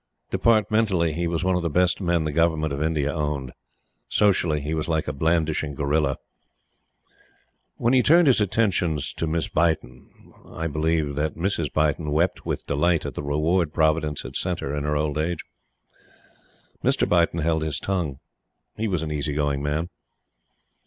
Departmentally, 0.31 1.13
he 1.13 1.27
was 1.27 1.43
one 1.43 1.55
of 1.55 1.61
the 1.61 1.69
best 1.69 2.01
men 2.01 2.23
the 2.23 2.31
Government 2.31 2.73
of 2.73 2.81
India 2.81 3.13
owned. 3.13 3.51
Socially, 4.09 4.59
he 4.59 4.73
was 4.73 4.87
like 4.87 5.07
a 5.07 5.13
blandishing 5.13 5.75
gorilla. 5.75 6.17
When 7.77 7.93
he 7.93 8.01
turned 8.01 8.25
his 8.25 8.41
attentions 8.41 9.13
to 9.13 9.27
Miss 9.27 9.47
Beighton, 9.47 10.09
I 10.55 10.65
believe 10.65 11.13
that 11.17 11.35
Mrs. 11.35 11.71
Beighton 11.71 12.09
wept 12.09 12.47
with 12.47 12.65
delight 12.65 13.05
at 13.05 13.13
the 13.13 13.21
reward 13.21 13.75
Providence 13.75 14.23
had 14.23 14.35
sent 14.35 14.61
her 14.61 14.73
in 14.73 14.85
her 14.85 14.97
old 14.97 15.19
age. 15.19 15.45
Mr. 16.83 17.07
Beighton 17.07 17.41
held 17.41 17.61
his 17.61 17.79
tongue. 17.79 18.17
He 18.77 18.87
was 18.87 19.03
an 19.03 19.11
easy 19.11 19.35
going 19.35 19.61
man. 19.61 19.91